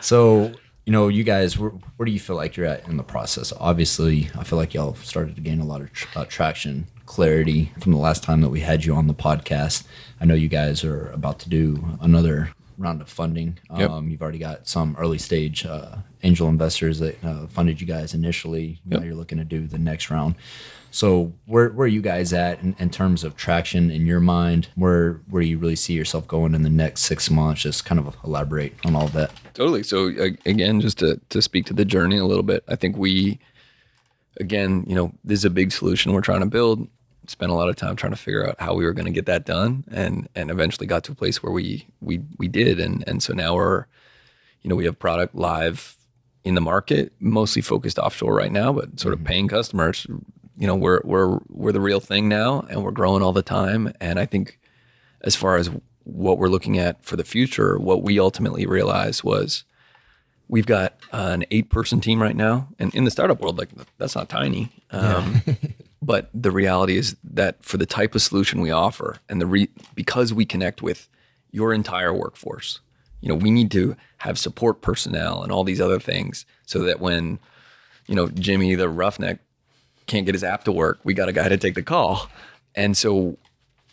[0.00, 0.52] So,
[0.90, 3.52] you know, you guys, where, where do you feel like you're at in the process?
[3.60, 7.70] Obviously, I feel like y'all started to gain a lot of tr- uh, traction clarity
[7.78, 9.84] from the last time that we had you on the podcast.
[10.20, 13.60] I know you guys are about to do another round of funding.
[13.76, 13.88] Yep.
[13.88, 18.12] Um, you've already got some early stage uh, angel investors that uh, funded you guys
[18.12, 18.80] initially.
[18.84, 20.34] Now you're looking to do the next round.
[20.90, 24.68] So where where are you guys at in, in terms of traction in your mind?
[24.74, 27.62] Where where you really see yourself going in the next six months?
[27.62, 29.30] Just kind of elaborate on all of that.
[29.54, 29.82] Totally.
[29.82, 30.06] So
[30.46, 33.38] again, just to to speak to the journey a little bit, I think we,
[34.40, 36.88] again, you know, this is a big solution we're trying to build.
[37.26, 39.26] Spent a lot of time trying to figure out how we were going to get
[39.26, 43.04] that done, and and eventually got to a place where we we we did, and
[43.06, 43.86] and so now we're,
[44.62, 45.96] you know, we have product live
[46.42, 49.26] in the market, mostly focused offshore right now, but sort of mm-hmm.
[49.26, 50.06] paying customers.
[50.60, 53.92] You know, we're we're we're the real thing now, and we're growing all the time.
[53.98, 54.58] And I think,
[55.22, 55.70] as far as
[56.04, 59.64] what we're looking at for the future, what we ultimately realized was
[60.48, 62.68] we've got uh, an eight person team right now.
[62.78, 64.70] And in the startup world like that's not tiny.
[64.90, 65.40] Um,
[66.02, 69.70] but the reality is that for the type of solution we offer and the re-
[69.94, 71.08] because we connect with
[71.52, 72.80] your entire workforce
[73.20, 77.00] you know we need to have support personnel and all these other things so that
[77.00, 77.38] when
[78.06, 79.40] you know jimmy the roughneck
[80.10, 82.28] can't get his app to work we got a guy to take the call
[82.74, 83.36] and so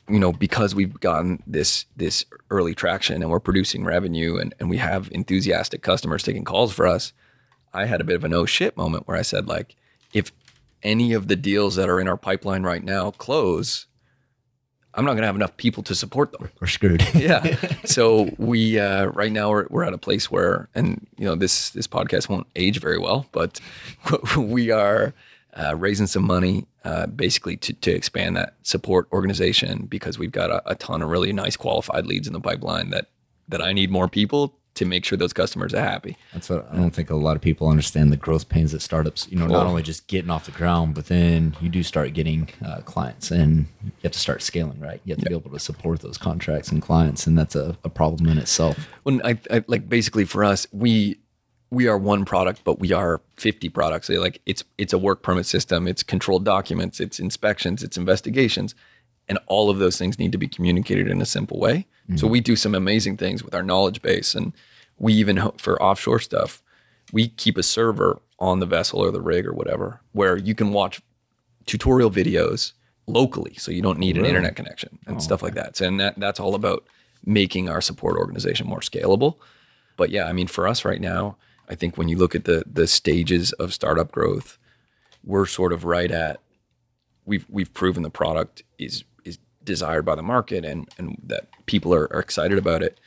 [0.09, 4.69] you know, because we've gotten this this early traction and we're producing revenue and, and
[4.69, 7.13] we have enthusiastic customers taking calls for us,
[7.73, 9.75] I had a bit of an oh shit moment where I said, like,
[10.13, 10.31] if
[10.81, 13.87] any of the deals that are in our pipeline right now close,
[14.93, 16.49] I'm not gonna have enough people to support them.
[16.61, 17.03] We're screwed.
[17.13, 17.57] Yeah.
[17.83, 21.71] so we uh, right now we're, we're at a place where, and you know, this
[21.71, 23.59] this podcast won't age very well, but
[24.37, 25.13] we are
[25.57, 30.49] uh, raising some money uh, basically to, to expand that support organization because we've got
[30.51, 33.07] a, a ton of really nice qualified leads in the pipeline that
[33.49, 36.15] that I need more people to make sure those customers are happy.
[36.33, 39.27] That's what I don't think a lot of people understand the growth pains that startups,
[39.31, 42.13] you know, not Well- only just getting off the ground, but then you do start
[42.13, 45.01] getting uh, clients and you have to start scaling, right?
[45.03, 47.25] You have to be able to support those contracts and clients.
[47.25, 48.77] And that's a, a problem in itself.
[49.01, 51.17] When I, I like basically for us, we
[51.69, 54.09] we are one product, but we are 50 products.
[54.09, 58.75] Like it's it's a work permit system, it's controlled documents, it's inspections, it's investigations,
[59.27, 61.87] and all of those things need to be communicated in a simple way.
[62.09, 62.29] So mm-hmm.
[62.29, 64.53] we do some amazing things with our knowledge base, and
[64.97, 66.61] we even for offshore stuff,
[67.11, 70.71] we keep a server on the vessel or the rig or whatever where you can
[70.71, 71.01] watch
[71.65, 72.71] tutorial videos
[73.07, 75.75] locally, so you don't need an internet connection and oh, stuff like that.
[75.75, 76.87] So, and that that's all about
[77.25, 79.35] making our support organization more scalable.
[79.97, 81.35] But yeah, I mean, for us right now,
[81.67, 84.57] I think when you look at the the stages of startup growth,
[85.23, 86.39] we're sort of right at
[87.25, 91.93] we've we've proven the product is is desired by the market and and that people
[91.93, 92.99] are, are excited about it.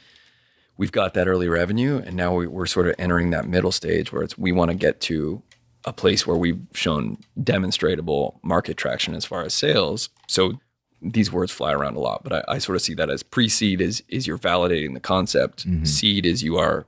[0.77, 4.13] We've got that early revenue, and now we, we're sort of entering that middle stage
[4.13, 5.43] where it's we want to get to
[5.85, 10.11] a place where we've shown demonstrable market traction as far as sales.
[10.29, 10.61] So
[11.03, 13.81] these words fly around a lot, but I, I sort of see that as pre-seed
[13.81, 15.67] is is you're validating the concept.
[15.67, 15.85] Mm-hmm.
[15.85, 16.87] Seed is you're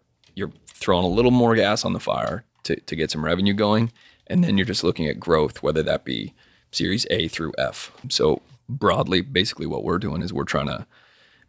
[0.83, 3.93] throwing a little more gas on the fire to, to get some revenue going.
[4.27, 6.35] And then you're just looking at growth, whether that be
[6.71, 7.93] series A through F.
[8.09, 10.87] So broadly, basically what we're doing is we're trying to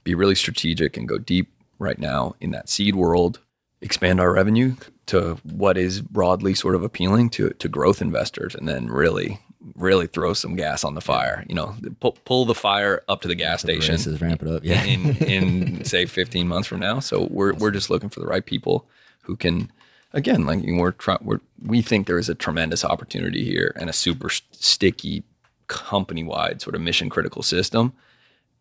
[0.03, 3.39] be really strategic and go deep right now in that seed world,
[3.81, 4.75] expand our revenue
[5.07, 9.39] to what is broadly sort of appealing to to growth investors, and then really
[9.75, 11.45] really throw some gas on the fire.
[11.47, 14.63] You know, pull, pull the fire up to the gas station Races, ramp it up.
[14.63, 14.83] Yeah.
[14.83, 16.99] in in say 15 months from now.
[16.99, 18.87] So we're we're just looking for the right people
[19.23, 19.71] who can
[20.13, 23.93] again like we're trying we're we think there is a tremendous opportunity here and a
[23.93, 25.23] super sticky
[25.67, 27.93] company wide sort of mission critical system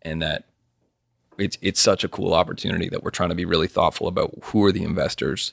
[0.03, 0.45] and that
[1.39, 4.65] it's it's such a cool opportunity that we're trying to be really thoughtful about who
[4.65, 5.53] are the investors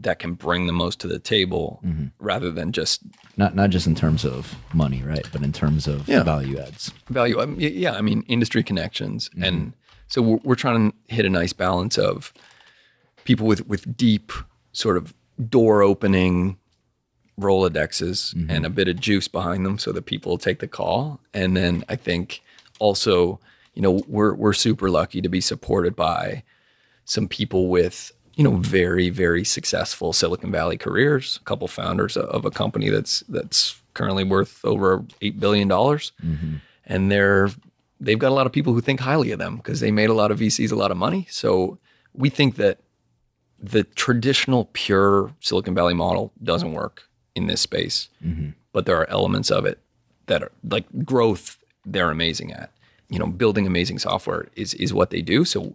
[0.00, 2.06] that can bring the most to the table mm-hmm.
[2.20, 3.02] rather than just
[3.36, 5.26] Not not just in terms of money, right?
[5.32, 6.22] But in terms of Yeah.
[6.22, 6.92] value adds.
[7.10, 7.40] value.
[7.40, 9.42] Um, I mean, yeah, I mean industry connections, mm-hmm.
[9.42, 9.72] and
[10.06, 12.32] so we're, we're trying to hit a nice balance of
[13.28, 14.32] people with with deep
[14.72, 15.12] sort of
[15.50, 16.56] door opening
[17.38, 18.50] rolodexes mm-hmm.
[18.50, 21.20] and a bit of juice behind them, so that people will take the call.
[21.34, 22.42] And then I think
[22.78, 23.38] also,
[23.74, 26.42] you know, we're we're super lucky to be supported by
[27.04, 31.38] some people with you know very very successful Silicon Valley careers.
[31.42, 36.56] A couple founders of a company that's that's currently worth over eight billion dollars, mm-hmm.
[36.86, 37.50] and they're
[38.00, 40.14] they've got a lot of people who think highly of them because they made a
[40.14, 41.26] lot of VCs a lot of money.
[41.30, 41.78] So
[42.14, 42.78] we think that
[43.60, 48.50] the traditional pure Silicon Valley model doesn't work in this space, mm-hmm.
[48.72, 49.78] but there are elements of it
[50.26, 51.58] that are like growth.
[51.84, 52.70] They're amazing at.
[53.08, 55.44] You know, building amazing software is is what they do.
[55.44, 55.74] So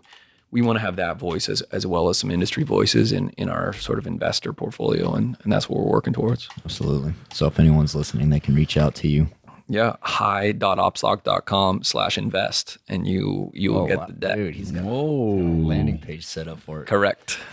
[0.51, 3.49] we want to have that voice as, as well as some industry voices in, in
[3.49, 5.11] our sort of investor portfolio.
[5.15, 6.47] And, and that's what we're working towards.
[6.63, 7.15] Absolutely.
[7.33, 9.29] So if anyone's listening, they can reach out to you.
[9.73, 14.05] Yeah, hi.opslock.com slash invest, and you you will Oh, get wow.
[14.05, 14.35] the debt.
[14.35, 15.33] Dude, he's got Whoa.
[15.39, 16.87] a landing page set up for it.
[16.87, 17.39] Correct.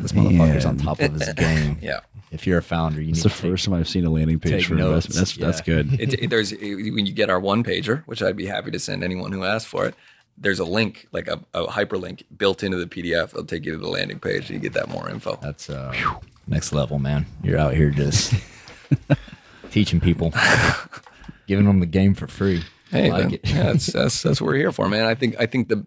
[0.00, 1.78] This motherfucker's on top of his game.
[1.82, 2.00] Yeah.
[2.30, 4.10] If you're a founder, you need It's the to take- first time I've seen a
[4.10, 5.40] landing page for notes, investment.
[5.40, 6.00] That's that's good.
[6.00, 9.02] It, it- there's when you get our one pager, which I'd be happy to send
[9.02, 9.94] anyone who asks for it.
[10.38, 13.30] There's a link, like a, a hyperlink built into the PDF.
[13.30, 14.50] It'll take you to the landing page.
[14.50, 15.36] and You get that more info.
[15.42, 15.92] That's uh,
[16.46, 17.26] next level, man.
[17.42, 18.34] You're out here just
[19.70, 20.32] teaching people,
[21.46, 22.62] giving them the game for free.
[22.90, 23.38] Hey, like man.
[23.44, 25.06] yeah, that's, that's that's what we're here for, man.
[25.06, 25.84] I think I think the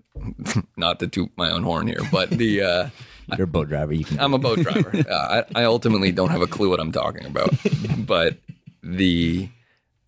[0.78, 2.90] not to toot my own horn here, but the uh,
[3.38, 3.94] You're a boat driver.
[3.94, 4.20] You can.
[4.20, 4.92] I'm a boat driver.
[5.10, 7.54] Uh, I, I ultimately don't have a clue what I'm talking about,
[7.98, 8.38] but
[8.82, 9.50] the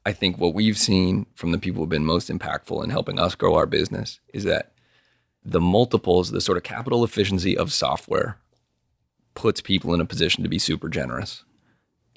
[0.05, 3.35] I think what we've seen from the people who've been most impactful in helping us
[3.35, 4.71] grow our business is that
[5.43, 8.37] the multiples, the sort of capital efficiency of software,
[9.35, 11.43] puts people in a position to be super generous.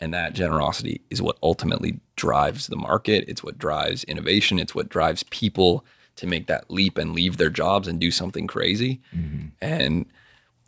[0.03, 3.25] And that generosity is what ultimately drives the market.
[3.29, 4.59] It's what drives innovation.
[4.59, 5.85] It's what drives people
[6.17, 9.01] to make that leap and leave their jobs and do something crazy.
[9.15, 9.47] Mm-hmm.
[9.61, 10.07] And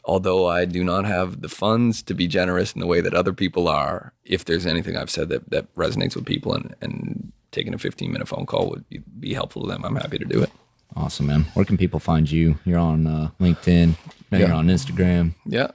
[0.05, 3.33] although I do not have the funds to be generous in the way that other
[3.33, 7.75] people are, if there's anything I've said that, that resonates with people and, and taking
[7.75, 10.45] a 15 minute phone call would be, be helpful to them, I'm happy to do
[10.45, 10.51] it.
[10.97, 11.43] Awesome, man.
[11.55, 12.59] Where can people find you?
[12.65, 13.97] You're on uh, LinkedIn.
[14.31, 15.35] Now You're on Instagram.
[15.45, 15.69] Yeah.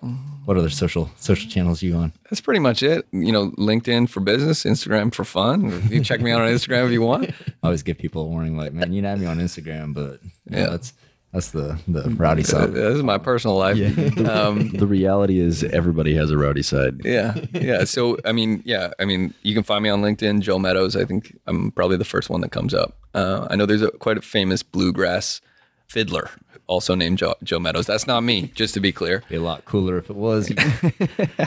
[0.46, 2.14] What other social social channels you on?
[2.30, 3.06] That's pretty much it.
[3.12, 5.88] You know, LinkedIn for business, Instagram for fun.
[5.90, 7.30] You check me out on Instagram if you want.
[7.48, 10.20] I always give people a warning, like, man, you can have me on Instagram, but
[10.24, 10.70] you know, Yeah.
[10.70, 10.94] that's
[11.34, 12.74] that's the the rowdy Uh, side.
[12.74, 13.78] this is my personal life.
[14.30, 17.02] Um, The reality is everybody has a rowdy side.
[17.06, 17.84] yeah, yeah.
[17.86, 20.96] So I mean, yeah, I mean, you can find me on LinkedIn, Joe Meadows.
[20.96, 22.98] I think I'm probably the first one that comes up.
[23.14, 25.42] Uh, I know there's a quite a famous bluegrass
[25.88, 26.30] fiddler,
[26.68, 27.88] also named Joe, Joe Meadows.
[27.88, 29.24] That's not me, just to be clear.
[29.30, 30.52] Be a lot cooler if it was.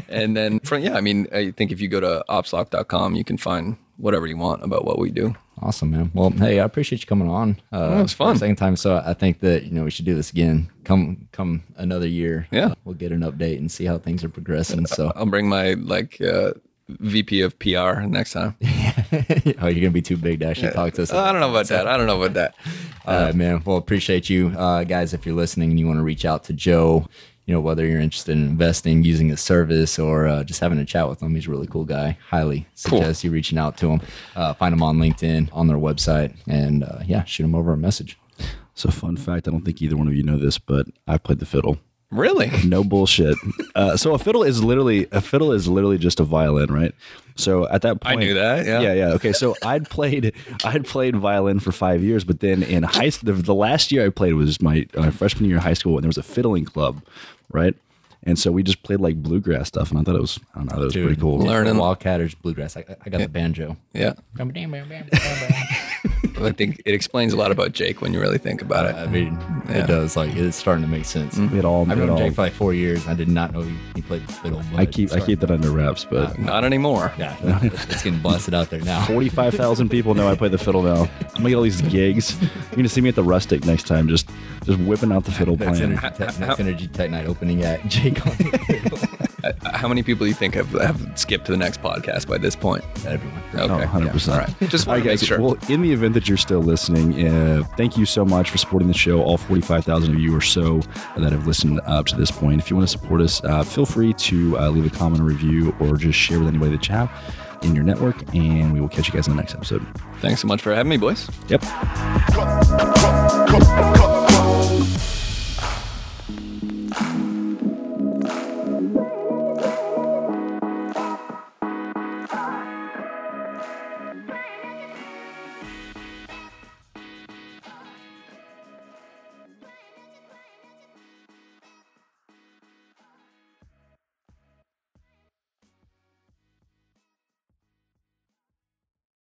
[0.08, 3.36] And then, from yeah, I mean, I think if you go to opslock.com, you can
[3.36, 5.34] find whatever you want about what we do.
[5.60, 6.10] Awesome, man.
[6.12, 7.60] Well, hey, I appreciate you coming on.
[7.72, 8.36] Uh, it was fun.
[8.36, 10.70] Second time, so I think that you know we should do this again.
[10.84, 12.48] Come, come another year.
[12.50, 12.74] Yeah.
[12.84, 14.86] we'll get an update and see how things are progressing.
[14.86, 16.54] So, I'll bring my like uh,
[16.88, 18.56] VP of PR next time.
[18.62, 21.12] oh, you're gonna be too big to actually talk to us.
[21.12, 21.86] I don't know about that.
[21.86, 22.54] I don't know about that.
[23.06, 23.62] All right, man.
[23.64, 25.14] Well, appreciate you, uh, guys.
[25.14, 27.06] If you're listening and you want to reach out to Joe,
[27.46, 30.84] you know whether you're interested in investing, using his service, or uh, just having a
[30.84, 32.16] chat with him, he's a really cool guy.
[32.28, 34.00] Highly suggest you reaching out to him.
[34.36, 37.76] Uh, find him on LinkedIn, on their website, and uh, yeah, shoot him over a
[37.76, 38.18] message.
[38.74, 41.40] So, fun fact I don't think either one of you know this, but I played
[41.40, 41.78] the fiddle.
[42.12, 42.50] Really?
[42.64, 43.36] No bullshit.
[43.74, 46.94] Uh, so a fiddle is literally a fiddle is literally just a violin, right?
[47.34, 48.80] So at that point, I knew that, yeah.
[48.80, 49.08] yeah, yeah.
[49.14, 50.32] Okay, so I'd played
[50.64, 54.10] I'd played violin for five years, but then in high the, the last year I
[54.10, 57.02] played was my uh, freshman year of high school, and there was a fiddling club,
[57.52, 57.74] right?
[58.24, 60.70] And so we just played like bluegrass stuff, and I thought it was I don't
[60.70, 61.38] know, that was pretty cool.
[61.38, 61.74] Learning.
[61.74, 62.76] Wildcatters, bluegrass.
[62.76, 63.76] I, I got the banjo.
[63.92, 64.14] Yeah.
[66.40, 68.94] I think it explains a lot about Jake when you really think about it.
[68.94, 69.84] I mean, Yeah.
[69.84, 70.16] it does.
[70.16, 71.36] Like it's starting to make sense.
[71.36, 71.58] Mm-hmm.
[71.58, 73.06] It all, I've known Jake for like four years.
[73.06, 74.62] I did not know he, he played the fiddle.
[74.76, 77.12] I keep I keep that under wraps, but Not anymore.
[77.18, 79.04] Yeah, it's getting blasted out there now.
[79.06, 81.02] forty five thousand people know I play the fiddle now.
[81.20, 82.40] I'm gonna get all these gigs.
[82.40, 84.28] You're gonna see me at the Rustic next time, just
[84.64, 85.92] just whipping out the fiddle Next playing.
[85.98, 88.18] energy, tech, next energy tech night opening at Jake
[89.44, 89.68] on the fiddle.
[89.74, 92.38] Uh, How many people do you think have, have skipped to the next podcast by
[92.38, 92.84] this point?
[93.06, 93.42] Everyone.
[93.54, 93.84] Oh, Okay.
[93.86, 94.26] 100%.
[94.26, 94.32] yeah.
[94.32, 94.70] All right.
[94.70, 95.26] Just All want right, to make guys.
[95.26, 95.40] sure.
[95.40, 98.88] Well, in the event that you're still listening, uh, thank you so much for supporting
[98.88, 99.22] the show.
[99.22, 100.80] All 45,000 of you or so
[101.16, 102.60] that have listened up to this point.
[102.60, 105.24] If you want to support us, uh, feel free to uh, leave a comment or
[105.24, 107.10] review or just share with anybody that you have
[107.62, 108.16] in your network.
[108.34, 109.86] And we will catch you guys in the next episode.
[110.20, 111.28] Thanks so much for having me, boys.
[111.48, 111.62] Yep.